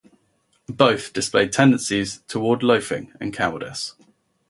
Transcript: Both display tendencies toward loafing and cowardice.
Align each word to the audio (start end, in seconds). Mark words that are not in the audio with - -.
Both 0.65 1.13
display 1.13 1.47
tendencies 1.49 2.23
toward 2.27 2.63
loafing 2.63 3.13
and 3.19 3.31
cowardice. 3.31 3.93